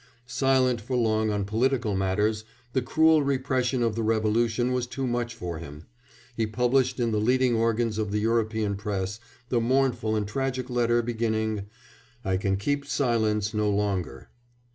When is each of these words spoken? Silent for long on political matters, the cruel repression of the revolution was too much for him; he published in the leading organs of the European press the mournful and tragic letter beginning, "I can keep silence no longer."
Silent 0.25 0.81
for 0.81 0.97
long 0.97 1.29
on 1.29 1.45
political 1.45 1.95
matters, 1.95 2.43
the 2.73 2.81
cruel 2.81 3.21
repression 3.21 3.83
of 3.83 3.93
the 3.95 4.01
revolution 4.01 4.73
was 4.73 4.87
too 4.87 5.05
much 5.05 5.35
for 5.35 5.59
him; 5.59 5.85
he 6.35 6.47
published 6.47 6.99
in 6.99 7.11
the 7.11 7.19
leading 7.21 7.53
organs 7.53 7.99
of 7.99 8.11
the 8.11 8.17
European 8.17 8.75
press 8.75 9.19
the 9.49 9.61
mournful 9.61 10.15
and 10.15 10.27
tragic 10.27 10.71
letter 10.71 11.03
beginning, 11.03 11.67
"I 12.25 12.37
can 12.37 12.57
keep 12.57 12.83
silence 12.87 13.53
no 13.53 13.69
longer." 13.69 14.29